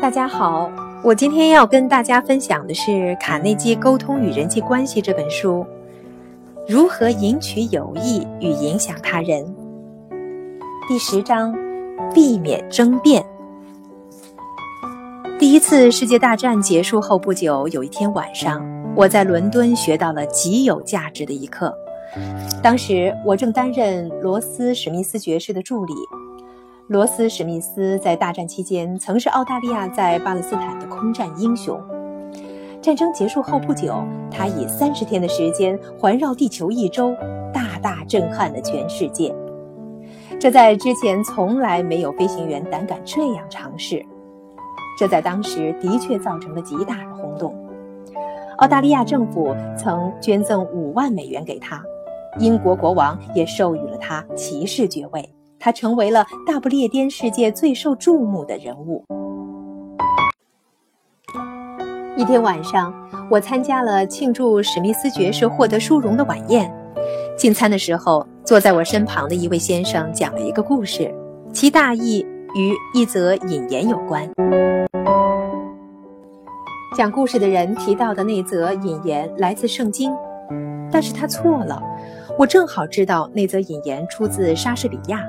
[0.00, 0.72] 大家好，
[1.04, 2.90] 我今天要跟大家分享的是
[3.20, 5.66] 《卡内基沟通与人际关系》这本书，
[6.66, 9.54] 如何赢取友谊与影响他人。
[10.88, 11.54] 第十章，
[12.14, 13.22] 避免争辩。
[15.38, 18.66] 第一次世界大战结束后不久，有一天晚上，
[18.96, 21.76] 我在伦敦学到了极有价值的一课。
[22.62, 25.94] 当时我正担任罗斯史密斯爵士的助理。
[26.88, 31.80] 罗斯史密斯在大战期间曾是澳大利亚在巴勒斯坦的空战英雄。
[32.82, 37.14] 战争结束后不久，他以三十天的时间环绕地球一周，
[37.52, 39.34] 大大震撼了全世界。
[40.40, 44.04] 这在之前从来没有飞行员胆敢这样尝试。
[44.98, 47.54] 这在当时的确造成了极大的轰动。
[48.56, 51.82] 澳大利亚政府曾捐赠五万美元给他，
[52.38, 55.28] 英国国王也授予了他骑士爵位。
[55.58, 59.04] 他成为了大不列颠世界最受注目的人物。
[62.16, 62.94] 一天晚上，
[63.30, 66.74] 我参加了庆祝史密斯爵士获得殊荣的晚宴。
[67.36, 71.14] 进餐的时候，坐在我身旁的一位先生讲了一个故事，
[71.52, 72.24] 其大意
[72.54, 74.26] 与一则引言有关。
[76.96, 80.10] 讲故事的人提到的那则引言来自圣经，
[80.90, 81.82] 但是他错了。
[82.38, 85.22] 我正好知道那则引言出自莎士比亚。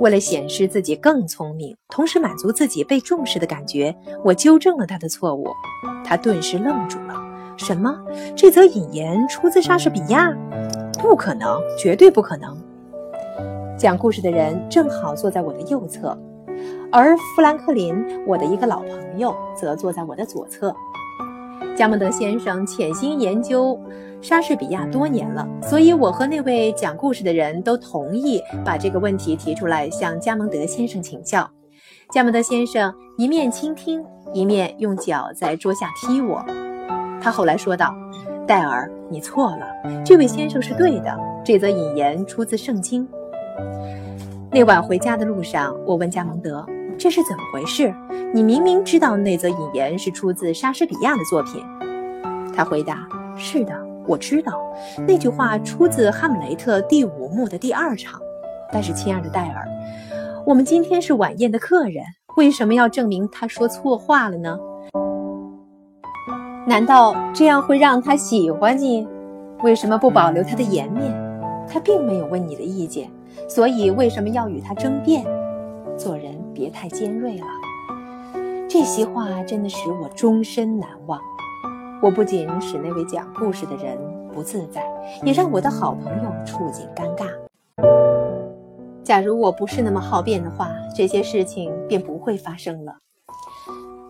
[0.00, 3.94] 为了显示自己更聪明，同时满足自己被重视的感觉，
[4.24, 5.46] 我纠正了他的错误。
[6.04, 7.14] 他顿时愣住了
[7.56, 7.94] ：“什么？
[8.34, 10.34] 这则引言出自莎士比亚？
[11.00, 12.56] 不可能，绝对不可能！”
[13.76, 16.18] 讲故事的人正好坐在我的右侧，
[16.90, 17.94] 而富兰克林，
[18.26, 20.74] 我的一个老朋友，则坐在我的左侧。
[21.76, 23.78] 加蒙德先生潜心研究
[24.20, 31.48] 莎士比亚多年了，所以我和那位讲故事的人都同意把这个问题提出来向加蒙德先生请教。
[32.10, 36.44] 加蒙德先生一面倾听，一面用脚在桌下踢我。
[37.20, 37.94] 他后来说道
[38.46, 39.66] ：“戴尔，你错了，
[40.04, 41.16] 这位先生是对的。
[41.44, 43.06] 这则引言出自圣经。”
[44.50, 46.66] 那晚回家的路上，我问加蒙德。
[46.98, 47.94] 这是怎么回事？
[48.34, 51.62] 你明明知道那则引言是出自莎士比亚的作品。
[52.54, 53.06] 他回答
[53.36, 53.72] ：“是的，
[54.08, 54.60] 我知道
[55.06, 58.20] 那句话出自《哈姆雷特》第五幕的第二场。
[58.72, 59.68] 但是，亲爱的戴尔，
[60.44, 62.02] 我们今天是晚宴的客人，
[62.36, 64.58] 为什么要证明他说错话了呢？
[66.66, 69.06] 难道这样会让他喜欢你？
[69.62, 71.12] 为什么不保留他的颜面？
[71.68, 73.10] 他并没有问你的意见，
[73.48, 75.24] 所以为什么要与他争辩？
[75.96, 77.46] 做人。”别太尖锐了，
[78.68, 81.20] 这席话真的使我终身难忘。
[82.00, 83.98] 我不仅使那位讲故事的人
[84.32, 84.82] 不自在，
[85.24, 87.26] 也让我的好朋友处境尴尬。
[89.02, 92.94] 假如我不是那么好辩的话，这些事情便不会发生了。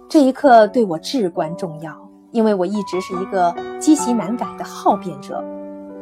[0.06, 1.96] 这一刻对我至关重要，
[2.30, 5.42] 因为我一直是一个积习难改的好辩者。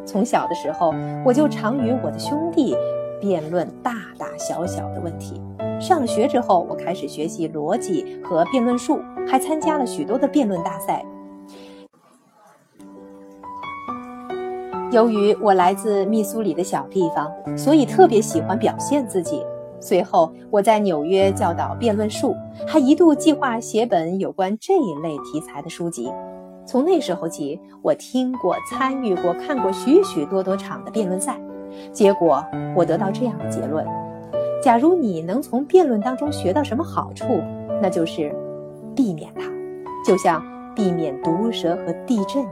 [0.04, 0.92] 从小的时候，
[1.24, 2.76] 我就常与我的兄弟
[3.20, 5.40] 辩论大大小小的问题。
[5.80, 11.04] 上了学之后，我开始学习逻辑和辩论术，还参加了许多的辩论大赛。
[14.92, 19.44] 由于我来自密苏里的小地方，所以特别喜欢表现自己。
[19.80, 22.34] 随后，我在纽约教导辩论术，
[22.66, 26.10] 还一度计划写本有关这一类题材的书籍。
[26.64, 31.38] 从那时候起，我听过、参与过、看过许许多多场的辩论赛，
[31.92, 32.42] 结果
[32.74, 33.84] 我得到这样的结论。
[34.62, 37.24] 假如你能从辩论当中学到什么好处，
[37.82, 38.34] 那就是
[38.94, 39.42] 避免它，
[40.04, 40.42] 就像
[40.74, 42.44] 避免毒蛇和地震。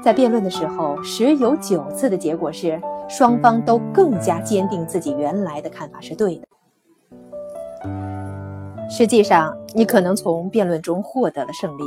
[0.00, 6.42] 在辩论的时候，十有九次的结果是双方都更加坚定自己原来的看法是对的。
[8.88, 11.82] 实际上，你可能从辩论中获得了胜利。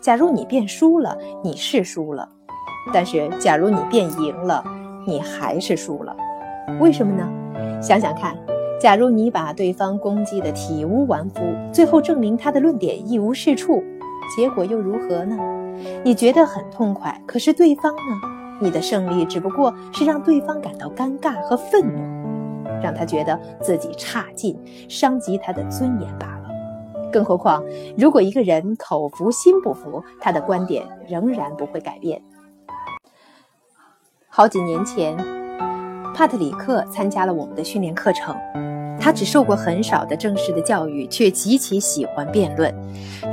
[0.00, 2.26] 假如你辩输了，你是输了；
[2.94, 4.64] 但是，假如你辩赢了，
[5.06, 6.16] 你还是输了。
[6.78, 7.28] 为什么呢？
[7.82, 8.34] 想想看，
[8.80, 11.40] 假如你把对方攻击得体无完肤，
[11.72, 13.82] 最后证明他的论点一无是处，
[14.34, 15.36] 结果又如何呢？
[16.04, 18.20] 你觉得很痛快，可是对方呢？
[18.60, 26.50] 你的胜利只不过是让对方感到尴尬和愤怒，让他觉得自己差劲，伤及他的尊严罢了。
[27.12, 27.64] 更何况，
[27.96, 32.20] 如果一个人口服心不服，他的观点仍然不会改变。
[34.28, 35.16] 好几年前。
[36.12, 38.36] 帕特里克参加了我们的训练课程，
[39.00, 42.72] 他只受过很少的正式的教育，却极其喜欢辩论。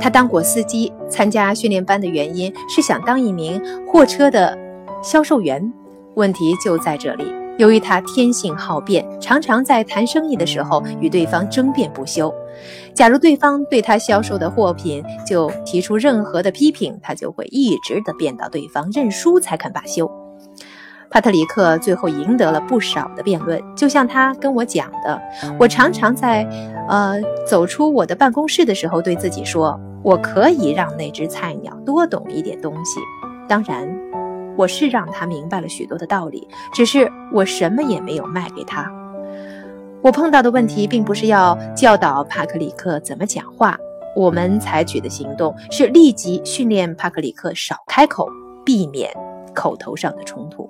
[0.00, 4.56] 他当过司机，参加训练班的原因是想当一名货车的
[5.02, 5.72] 销售员。
[6.14, 7.24] 问题就在这里，
[7.58, 12.34] 由于他天性好辩，常常在谈生意的时候与对方争辩不休。
[12.92, 20.10] 假如对方对他销售的货品就提出任何的批评，他就会一直的辩到对方认输才肯罢休。
[21.10, 25.20] 帕特里克最后赢得了不少的辩论，就像他跟我讲的，
[25.58, 26.46] 我常常在，
[26.88, 33.00] 呃，走出我的办公室的时候，对自己说，我可以让那只菜鸟多懂一点东西。
[33.48, 33.88] 当然，
[34.56, 38.90] 我是让他明白了许多的道理，只是我什么也没有卖给他。
[40.02, 43.78] 我碰到的问题并不是要教导帕克里克怎么讲话，
[44.14, 48.28] 我们采取的行动是立即训练帕克里克少开口，
[48.64, 49.10] 避免
[49.54, 50.68] 口头上的冲突。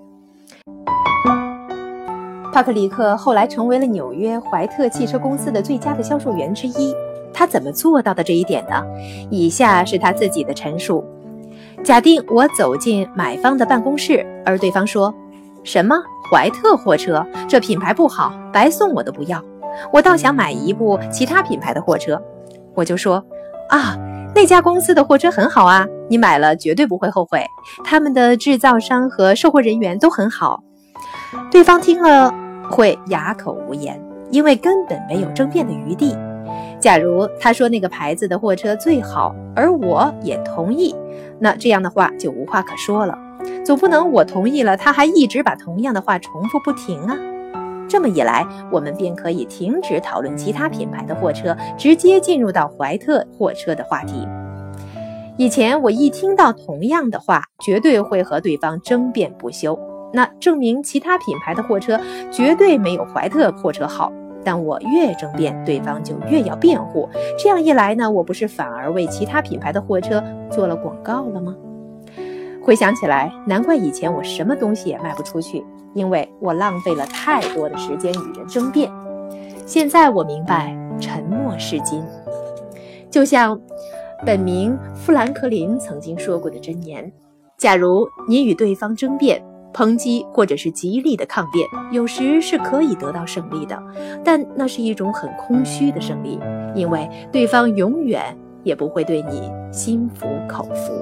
[2.52, 6.94] 帕克里克后来成为了纽约怀特汽车公司的最佳的销售员之一。
[7.32, 8.82] 他怎么做到的这一点呢？
[9.30, 11.04] 以下是他自己的陈述：
[11.84, 15.14] 假定我走进买方的办公室，而对方说
[15.62, 15.94] ：“什么
[16.30, 17.24] 怀特货车？
[17.48, 19.40] 这品牌不好，白送我都不要。
[19.92, 22.20] 我倒想买一部其他品牌的货车。”
[22.74, 23.22] 我就说
[23.70, 23.96] ：“啊，
[24.34, 27.44] 那家公司的货车很好啊，你买了绝对不会后悔。
[27.84, 30.60] 他们的制造商和售货人员都很好。”
[31.50, 32.32] 对方听了
[32.70, 36.16] 会哑口无言，因为根本没有争辩的余地。
[36.80, 40.94] 假如他说那个牌子的货车最好，而我也同意，
[41.38, 43.18] 那这样的话就无话可说了。
[43.64, 47.16] 总不能我同意了，他还一直把同样的话重复不停啊！
[47.88, 54.26] 这么一来，我们便可以停止讨论其他品牌的货车，直接进入到怀特货车的话题。
[55.36, 59.78] 以前我一听到同样的话，绝对会和对方争辩不休。
[60.12, 62.00] 那证明其他品牌的货车
[62.30, 64.12] 绝对没有怀特货车好，
[64.44, 67.08] 但我越争辩，对方就越要辩护。
[67.38, 71.54] 这样一来呢，我不是反而为其他品牌的货车做了广告了吗？
[72.62, 75.64] 回想起来，难怪以前我什么东西也卖不出去，
[75.94, 78.90] 因为我浪费了太多的时间与人争辩。
[79.64, 82.02] 现在我明白，沉默是金。
[83.10, 83.58] 就像
[84.26, 87.10] 本名富兰克林曾经说过的箴言：
[87.56, 93.80] 假如你与对方争辩，抨击或者是极力的抗辩，有时是可以得到胜利的，
[94.24, 96.38] 但那是一种很空虚的胜利，
[96.74, 100.92] 因为对方永远也不会对你心服口服。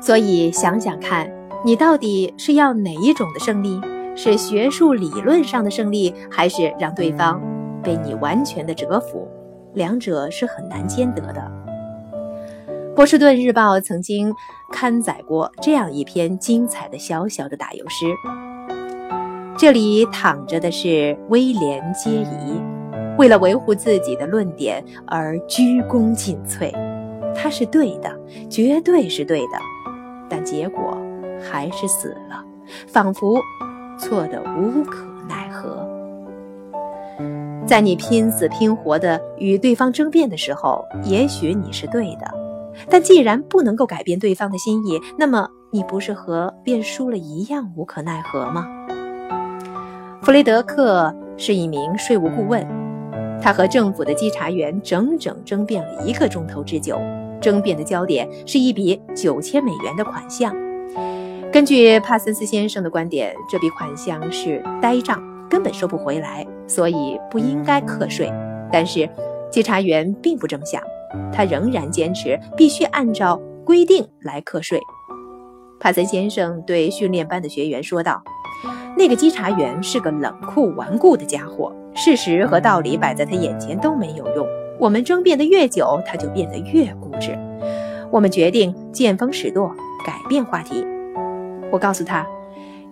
[0.00, 1.30] 所以想想看，
[1.64, 3.80] 你到底是要哪一种的胜利？
[4.16, 7.40] 是学术理论上的胜利，还是让对方
[7.82, 9.26] 被你完全的折服？
[9.74, 11.52] 两者是很难兼得的。
[12.94, 14.34] 波士顿日报曾经
[14.70, 18.06] 刊载过这样一篇精彩的小小的打油诗。
[19.56, 22.60] 这里躺着的是威廉·杰伊，
[23.16, 26.72] 为了维护自己的论点而鞠躬尽瘁。
[27.34, 28.14] 他是对的，
[28.50, 29.58] 绝对是对的，
[30.28, 30.96] 但结果
[31.40, 32.44] 还是死了，
[32.86, 33.40] 仿佛
[33.98, 35.88] 错得无可奈何。
[37.66, 42.49] 在你拼死拼活的与对方争辩的时候，也许你是对的。
[42.88, 48.66] 但既然不能够改变对方的心意，那么你不是和辩输了一样无可奈何吗？
[50.22, 52.66] 弗雷德克是一名税务顾问，
[53.42, 57.00] 他和政府的稽查员整整争辩了一个钟头之久。
[57.40, 60.54] 争辩的焦点是一笔九千美元的款项。
[61.50, 68.30] 根据帕森斯先生的观点，这笔款项是呆账，根本收不回来，所以不应该课税。
[68.70, 69.08] 但是
[69.50, 70.82] 稽查员并不这么想。
[71.32, 74.80] 他仍然坚持必须按照规定来课税。
[75.78, 78.22] 帕森先生对训练班的学员说道
[78.96, 84.46] ：“那个稽查员是个冷酷顽固的家伙，事实和道理摆在他眼前都没有用。
[84.78, 87.38] 我们争辩的越久，他就变得越固执。
[88.10, 89.74] 我们决定见风使舵，
[90.04, 90.84] 改变话题。
[91.70, 92.26] 我告诉他。”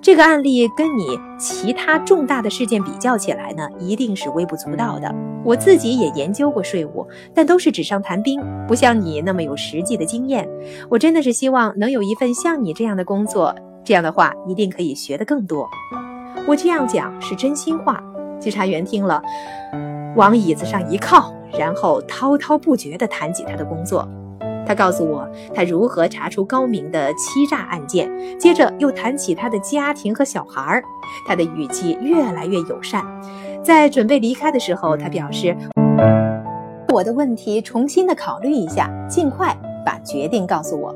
[0.01, 5.13] 这个案例跟你其他重大的事件比较起来呢，一定是微不足道的。
[5.45, 10.49] 我自己也研究过税务，但都是纸上谈兵，不像你那么有实际的经验。
[10.89, 15.69] 我真的是希望能有一份像你这样的工作，这样的话一定可以学得更多。
[16.47, 18.03] 我这样讲是真心话。
[18.39, 19.21] 稽查员听了，
[20.15, 24.09] 往椅子上一靠，然后滔滔不绝地谈起他的工作。
[24.69, 28.07] 他告诉我他如何查出高明的欺诈案件，
[28.39, 30.85] 接着又谈起他的家庭和小孩儿。
[31.27, 33.03] 他的语气越来越友善。
[33.63, 35.57] 在准备离开的时候，他表示
[36.93, 39.57] ：“我的问题重新的考虑一下，尽快
[39.87, 40.95] 把决定告诉我。”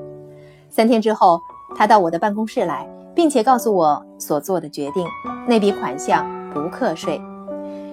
[0.68, 1.40] 三天之后，
[1.74, 5.06] 他到我的办公室来，并且告诉我所做的决定：
[5.48, 7.18] 那笔款项不课税，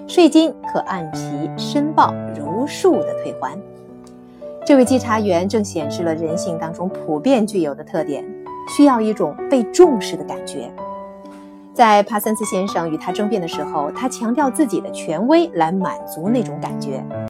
[0.07, 3.57] 税金可按批申报如数的退还。
[4.69, 8.23] 这位稽查员正显示了人性当中普遍具有的特点，
[8.77, 10.71] 需要一种被重视的感觉。
[11.73, 17.03] 在帕森斯先生与他争辩的时候，他强调自己的权威来满足那种感觉。